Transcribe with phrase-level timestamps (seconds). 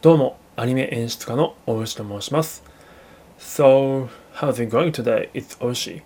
[0.00, 2.62] どうも、アニメ演出家の大牛と申します。
[3.36, 5.28] So, how's it going today?
[5.32, 6.02] It's Oshi.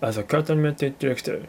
[0.00, 1.46] As a cartoon animated director.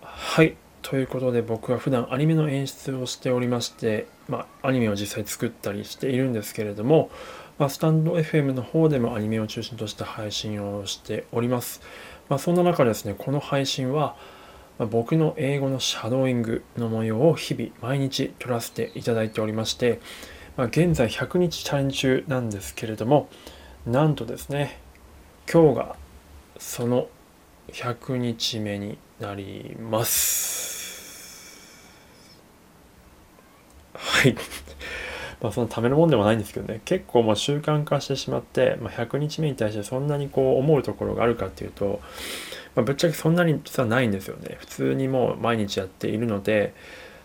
[0.00, 7.10] はい、ということで僕は普段アニメの演出をしておりまして、まあ、アニメを実際作ったりしているんですけれども、
[7.58, 11.80] まあ、スタンド FM の方でもアニメを中心とした配信をしております。
[12.28, 14.14] まあ、そんな中ですね、この配信は、
[14.78, 20.00] まあ僕の英語のシャドーイングの模様を日々毎日撮らせていただいておりまして、
[20.56, 23.28] まあ、現在100日チャレンジ中なんですけれども
[23.86, 24.80] なんとですね
[25.50, 25.96] 今日が
[26.58, 27.08] その
[27.68, 31.38] 100日目になります。
[33.94, 34.34] はい。
[35.40, 36.80] まあそのためのもんでもないんですけどね。
[36.84, 42.00] 結構もう習慣化してしまって、まあ、100日目に対してそんなにこう思うところがあるかっていうと、
[42.78, 44.56] まあ、ぶっちゃけそんなに実はないんですよね。
[44.60, 46.74] 普通にもう毎日やっているので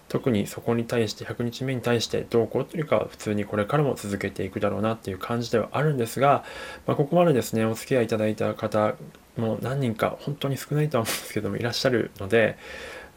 [0.09, 6.43] 特にそこに対して100日目に対してどうこうというか普通にこれからも続けていくだろうなっていう感じではあるんですが、
[6.87, 8.95] まあ、ここまでですねお付き合いいただいた方
[9.37, 12.57] も何人か本当に少ないとは思うんですけどもいらっしゃるので、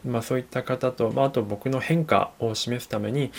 [0.05, 3.31] まあ、そういった方と、まあ、あと僕の変化を示すために、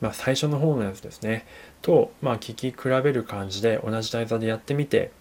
[0.00, 1.46] まあ、最初の方のやつですね
[1.80, 5.12] と、まあ、聞き比べる感じで同じ台座でやってみて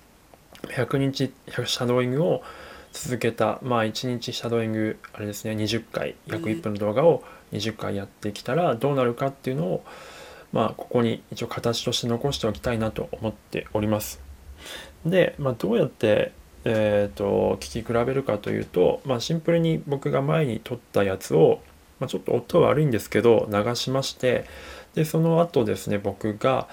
[0.63, 2.44] 100日シャドーイングを
[2.94, 9.84] 続けたまあ1日シャドーイングあれですね20回約1分の動画を20回やってきたらどうなるかっていうのを
[10.52, 14.22] まあここに一応形として残しておきたいなと思っております。
[15.06, 21.62] で、まあ、どうやってえー、と聞き比べるかというと、まあ、シンプルに僕が前に撮ったやつを、
[22.00, 24.45] まあ、ちょっと音悪いんですけど流しまして
[24.94, 26.67] でその後ですね僕が、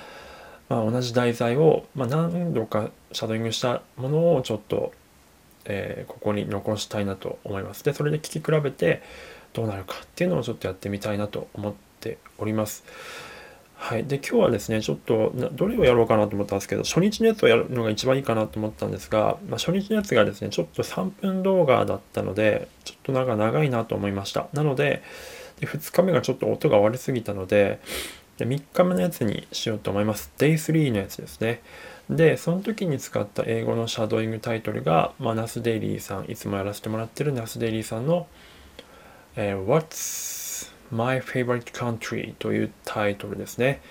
[0.68, 4.92] まあ、同じ題材を、まあ、何度かシャドーイングしたものをちょっと、
[5.68, 7.84] えーここに残したいなと思います。
[7.84, 9.02] でそれで聞き比べて
[9.52, 12.84] どうなるかっていうのをちょっとやってみたいなと思っております。
[13.80, 25.02] はい、で今日はですねちょっとどれをやろうかなと思ったんですけど初日のやつをやるのが一番いいかなと思ったんですが、まあ、初日のやつがですねちょっと3分動画だったのでちょっとなんか長いなと思いましたなので
[25.60, 27.80] で2日目がちょっと音が悪すぎたので
[28.36, 31.62] で3日目のやつにしようと思います Day3 のやつですね
[32.10, 38.26] でその時に使った英語のシャドーイングタイトルが、まあ、ナス・デイリーさんいつもやらせてもらってるナス・デイリーさんの
[39.36, 43.82] 「えー What's My Favorite Country」というタイトルですね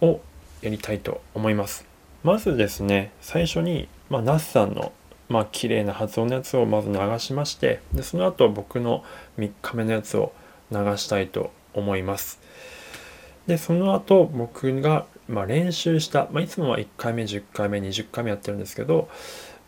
[0.00, 0.20] を
[0.60, 1.86] やりたいと思います。
[2.24, 4.92] まずですね最初に、まあ、ナスさんの
[5.28, 9.04] まあ綺麗な発音のやつをまず流しましてでその後僕の
[9.38, 10.32] 3日目のやつを
[10.70, 12.40] 流したいと思います。
[13.46, 19.08] でその後僕が、まあ、練習した、まあ、いつもは1回目10回目20回目やってるんですけど、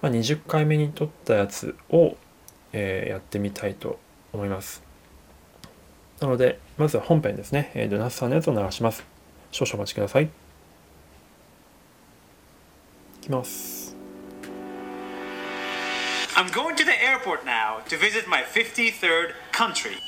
[0.03, 2.17] まあ、20回目に撮ったやつを、
[2.73, 3.99] えーやってみたいと
[4.33, 4.83] 思います。
[6.21, 9.05] なのでまずは本編ですね、えー、ドナスさんのやつを流します。
[9.51, 10.25] 少々お待ちください。
[10.25, 10.29] い
[13.21, 13.95] きます。
[16.37, 19.99] I'm going to the airport now to visit my 53rd country,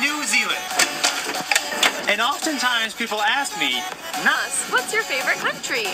[0.00, 1.89] New Zealand.
[2.10, 3.78] And oftentimes people ask me,
[4.24, 5.86] Nas, what's your favorite country?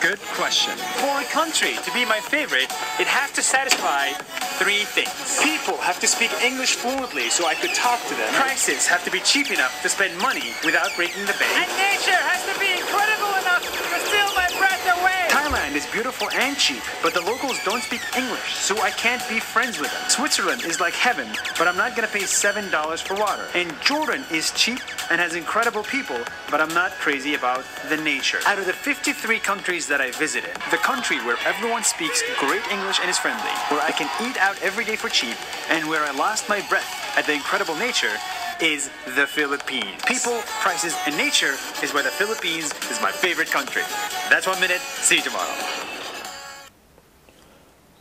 [0.00, 0.74] good question.
[0.98, 2.66] For a country to be my favorite,
[2.98, 4.10] it has to satisfy
[4.58, 5.14] three things.
[5.38, 8.26] People have to speak English fluently so I could talk to them.
[8.34, 11.54] Prices have to be cheap enough to spend money without breaking the bank.
[11.54, 15.22] And nature has to be incredible enough to steal my breath away.
[15.30, 19.38] Thailand is beautiful and cheap, but the locals don't speak English, so I can't be
[19.38, 20.08] friends with them.
[20.08, 23.46] Switzerland is like heaven, but I'm not gonna pay $7 for water.
[23.54, 26.18] And Jordan is cheap and has incredible people,
[26.50, 28.40] but I'm not crazy about the nature.
[28.46, 32.98] Out of the 53 countries that I visited, the country where everyone speaks great English
[33.00, 35.36] and is friendly, where I can eat out every day for cheap,
[35.68, 38.16] and where I lost my breath at the incredible nature
[38.62, 40.00] is the Philippines.
[40.06, 43.82] People, prices, and nature is why the Philippines is my favorite country.
[44.30, 44.78] That's one minute.
[44.78, 45.50] See you tomorrow.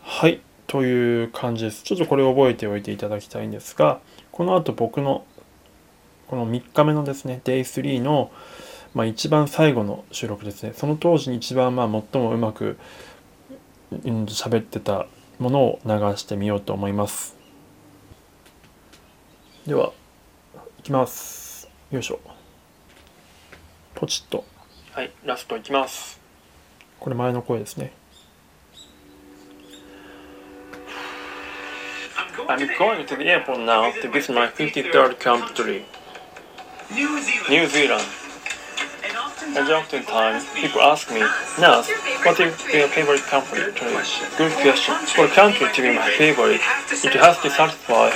[0.04, 4.02] はいという感じですちょっとこれを覚えておいていただきたいんですが
[4.32, 5.26] この後僕の
[6.28, 8.32] この3日目のですね Day3 の、
[8.94, 12.78] まあ、一番最後の収録ですねその当時に一番まあ最もうまく
[13.92, 15.08] うん喋ってた
[15.40, 17.36] ものを流してみようと思います
[19.66, 19.94] では
[20.82, 22.20] いきますよいしょ
[23.94, 24.44] ポチッと
[24.94, 26.20] はいラストいきます
[27.00, 27.94] これ前の声ですね
[32.48, 35.86] I'm going to the airport now to visit my 53rd country,
[37.50, 38.21] New Zealand.
[39.54, 41.20] And And oftentimes people ask me,
[41.60, 41.90] Nas,
[42.24, 43.60] what is your favorite country?
[44.38, 44.96] Good question.
[45.16, 48.12] For a country to be my favorite, it has to satisfy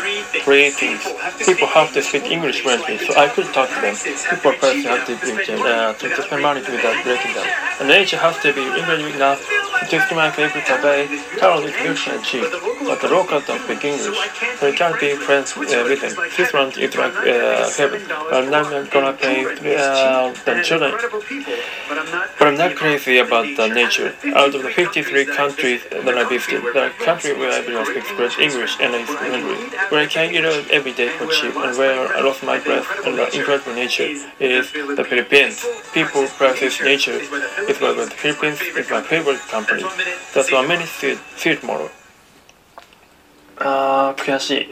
[0.45, 1.03] three things.
[1.45, 3.95] People have to speak English fluently, so I could talk to them.
[4.29, 7.47] People first have to, uh, to, to spend money without breaking them.
[7.81, 9.43] And nature has to be incredible enough
[9.89, 11.07] to to my favorite away.
[11.37, 12.47] Carol is rich and cheap,
[12.87, 14.17] but the locals don't speak English,
[14.59, 16.13] so you can't be friends uh, with them.
[16.31, 17.13] Switzerland is like
[17.77, 18.01] heaven.
[18.31, 20.93] I'm not gonna pay uh, the children
[22.37, 24.13] but I'm not crazy about the nature.
[24.35, 28.77] Out of the 53 countries that I visited, the country where everyone speaks great English
[28.79, 29.09] and is
[29.89, 32.87] where I can eat out every day for cheap, and where I lost my breath
[33.05, 34.09] and the incredible nature
[34.39, 35.65] is the Philippines.
[35.93, 37.19] People practice nature.
[37.69, 39.83] It's why the Philippines is my favorite country.
[40.33, 41.89] That's why many see it, more.
[43.57, 44.67] あー悔しい。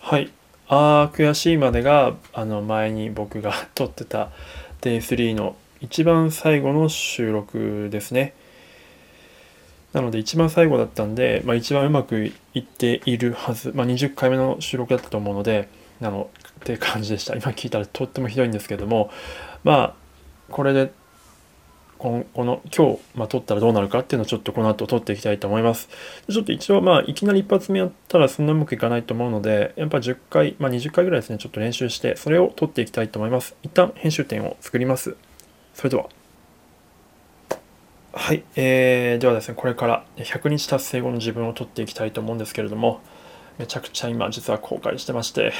[0.00, 0.30] はい。
[0.68, 4.30] あー悔しいまでがあの前に僕が 撮ってた
[4.80, 8.34] Day3 の一番最後の収録ですね。
[9.92, 15.68] なので一番最後だったんで、まあ、一番うまくいっているはず、まあ、20回目の収録だったと思うので
[16.00, 16.28] なの
[16.60, 17.34] って感じでした。
[17.34, 19.10] 今聞いたらとってもひどいんですけども。
[19.64, 20.06] まあ
[20.50, 20.92] これで
[21.98, 25.88] このこの今日、まあ、撮ったらどうなるかっていうのをちょっとこの後撮っていきたいと思います。
[26.30, 33.56] ちょっと一応まあいきなり一発目やったらそんなうまくいかないと思うのでやっぱ10回、まあ、20回ぐらいですねちょっと練習してそれを撮っていきたいと思います。
[33.62, 35.16] 一旦編集点を作ります。
[35.74, 36.08] それでは。
[38.12, 43.00] はい、えー、ではですねこれから100日達成後の自分を撮っていきたいと思うんですけれども
[43.58, 45.52] めちゃくちゃ今実は後悔してまして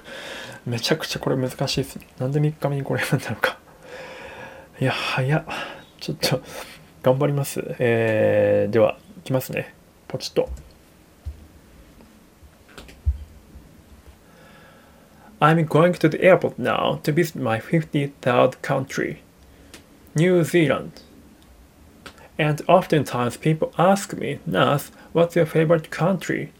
[0.66, 3.65] めちゃくちゃこれ難しいですなんで3日目にこれなんだろうか。
[4.79, 5.45] いや、早っ。
[5.99, 6.41] ちょっと、
[7.03, 7.63] 頑張ります。
[7.79, 9.73] えー、では、いきますね。
[10.07, 10.49] ポチッと。
[15.39, 19.17] I'm going to the airport now to visit my 53rd country,
[20.13, 21.01] New Zealand.
[22.37, 26.51] And oftentimes people ask me, Nas, what's your favorite country?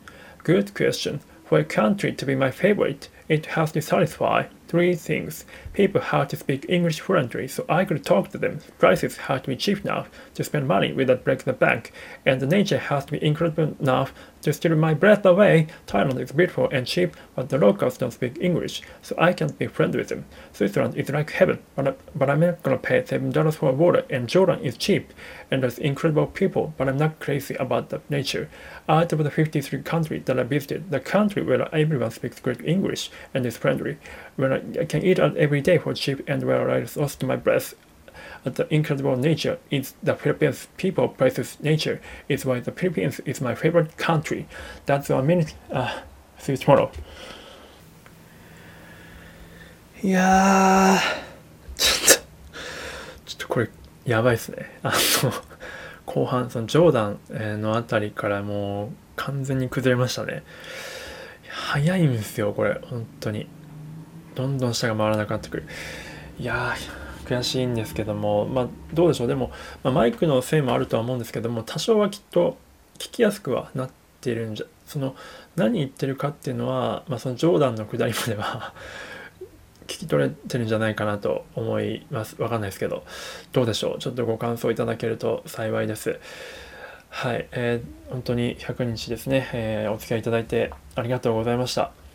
[0.43, 1.19] Good question.
[1.45, 5.45] For a country to be my favorite, it has to satisfy three things.
[5.76, 8.60] People have to speak English fluently, so I could talk to them.
[8.78, 11.92] Prices have to be cheap enough to spend money without breaking the bank,
[12.24, 15.66] and the nature has to be incredible enough to steal my breath away.
[15.86, 19.66] Thailand is beautiful and cheap, but the locals don't speak English, so I can't be
[19.66, 20.24] friends with them.
[20.54, 24.06] Switzerland is like heaven, but, I, but I'm not gonna pay seven dollars for water,
[24.08, 25.12] and Jordan is cheap,
[25.50, 28.48] and there's incredible people, but I'm not crazy about the nature.
[28.88, 33.10] Out of the 53 countries that I visited, the country where everyone speaks great English
[33.34, 33.98] and is friendly,
[34.36, 37.74] where I can eat out every day for cheap, and where I lost my breath
[38.44, 43.42] at the incredible nature is the Philippines people places nature is why the Philippines is
[43.42, 44.46] my favorite country.
[44.86, 45.54] That's a minute.
[45.70, 45.90] Uh,
[46.38, 46.90] see you tomorrow.
[50.02, 50.98] いや
[51.76, 52.06] ちょっと、
[53.24, 53.70] ちょっとこれ、
[54.04, 54.70] やばいっすね。
[54.82, 54.92] あ
[55.24, 55.32] の、
[56.04, 60.44] 後半、そのジョーダンのあたりからもう完全に崩れましたね。
[61.48, 63.48] 早いんですよ、これ、本当に。
[64.36, 65.64] どんどん下が回らなくなってくる。
[66.38, 69.26] いやー、悔しいんですけども、まあ、どうでしょう。
[69.26, 69.50] でも、
[69.82, 72.58] まあ、マイクのせいもあるとは思うんですけども、多少はきっと
[72.98, 73.90] 聞きやすくはなっ
[74.20, 75.16] てるんじゃ、その、
[75.56, 78.74] 何言ってるかっていうのは、まあ、そのジョーダンのくだりまでは
[79.88, 82.40] 聞き取れてるんじゃないかなと思います。
[82.40, 83.04] わかんないですけど、
[83.52, 83.98] どうでしょう。
[83.98, 86.20] ちょっとご感想いただけると幸いです。
[87.08, 92.05] はい、えー、本当に100日ですね、えー、お付き合いいただいてありがとうございました。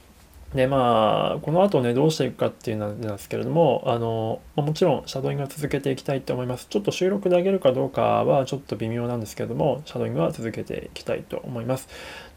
[0.53, 6.67] で、まあ、この後ね、どうしていくかっていうのなんですけれども、あの、もちろんシャドーイングは続けていきたいと思います。
[6.69, 11.87] ちょっと収録であげるかどうかはちょっと微妙なんですけれども、シャドーイングは続けていきたいと思います。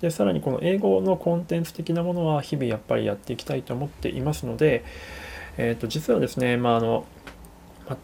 [0.00, 4.84] で、さらにこの英語のコンテンツ的なものは日々やっぱりやっていきたいと思っていますので、
[5.56, 7.06] えっ、ー、と、実はですね、まあ、あの、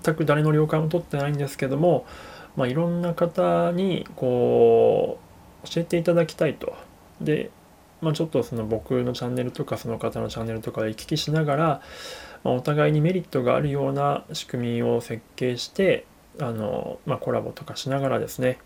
[0.05, 2.05] 全く誰の了解も取ってないんですけども、
[2.57, 5.19] まあ、いろんな方に、こ
[5.65, 6.75] う、教えていただきたいと。
[7.21, 7.51] で、
[8.01, 11.65] まあ、ちょっとその僕のチャンネルとかその方のチャンネルとかで行き来しながら、
[12.45, 16.07] まあ、お互いにメリットがあるような仕組みを設計して
[16.41, 18.59] あの、まあ、コラボとかしながらですね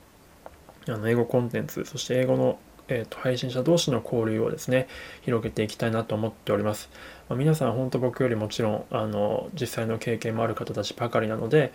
[0.89, 4.87] あの英語コンテンツそして英語の、えーと、配信者同士の交流をですね
[5.23, 6.91] 広げていきたいなと思っております、
[7.29, 11.73] まあ、皆さん本当僕よりもちろんあの実際の経験もある方たちばかりなので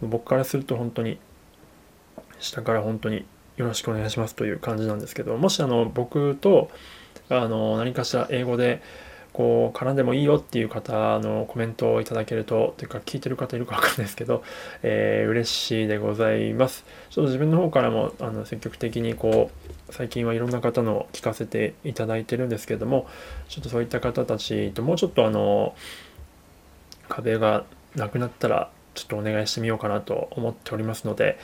[0.00, 1.18] 僕からすると本当に
[2.38, 6.70] 下から本当によろしくお願いしますという感じなんですけどもしあの僕と
[7.28, 8.82] あの何かしら英語で
[9.32, 14.44] こう絡んでもいいよっていう方のコメントをいただけるとというか聞いてる方いるかわかんないですけど、
[14.84, 16.84] えー、嬉しいでございます。
[17.10, 19.50] ちょっと自分の方からもあの積極的にこ
[19.90, 23.08] う最近はいろんな方の聞かせていただいてるんですけども
[23.48, 25.74] ちょっとそういった方たちともうちょっとあの
[27.08, 27.64] 壁が
[27.96, 31.40] なくなったらちょっとお願いしてみようかなと思っておりますので、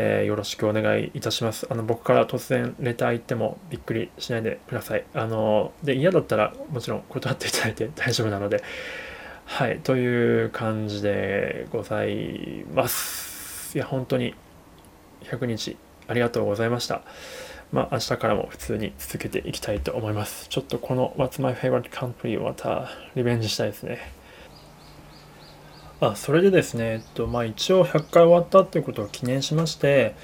[0.00, 1.66] えー、よろしくお願いいたします。
[1.68, 5.04] あの僕から突然レター言ってもびっくりしないでください。
[5.12, 8.62] あので嫌だったらもちろん断っていただいて 大丈夫なので、
[9.44, 13.76] はい、という感じでございます。
[13.76, 14.34] いや、本当に
[15.24, 15.76] 100日
[16.06, 17.02] ありがとうございました。
[17.72, 20.48] まあ、明日からも普通に続けていきたいと思います。
[20.48, 24.12] ちょっとこの What's My Favorite Country をまたリベンジしたいですね。
[26.00, 30.14] あ、それでですね、えっと、まあ一応100回終わったっていうことを記念しまして、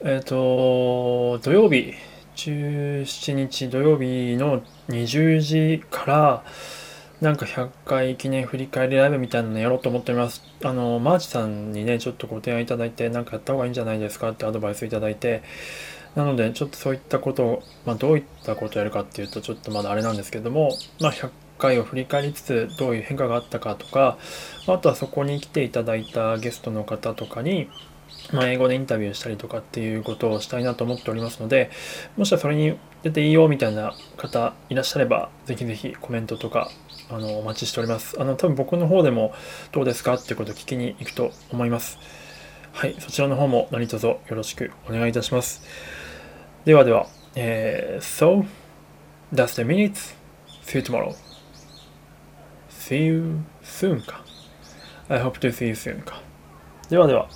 [0.00, 1.94] えっと、土曜日、
[2.36, 6.44] 17日土曜日の20時から、
[7.22, 10.42] なんか100回記念振り返りライブみたいなのやろうと思っております。
[10.64, 15.42] あの、マーチさんにね、ちょっとご提案いただいて、なんかやった方がいいんじゃないですかってアドバイスいただいて、
[16.14, 21.12] なので、ちょっとそういったことを、まあ、どういったことをやるかっていうと、ちょっとまだあれなんですけども、まあ、
[21.62, 24.18] 回を振り返りつつ、どういう変化があったかとか、
[24.66, 27.68] あとはそこに来ていただいたゲストの方とかに、
[28.32, 31.70] まあ、英語でインタビューしたりとかっていうことをしたいなと思っておりますので、
[32.16, 36.68] もしはそれに出ていいよみたいな方いらっしゃれば、ぜひぜひコメントとか、
[37.10, 38.20] あの、お待ちしております。
[38.20, 39.32] あの、多分僕の方でも
[39.70, 41.98] どうですかっていうことを聞きに行くと思います。
[42.72, 45.62] はい、そちらの方も何卒よろしくお願いいたします。
[46.64, 48.46] ではでは、えー、So,
[49.32, 50.14] that's the minutes.
[50.64, 51.31] See you tomorrow?
[52.82, 54.24] See you soon か。
[55.08, 56.20] I hope to see you soon か。
[56.90, 57.28] ではでは。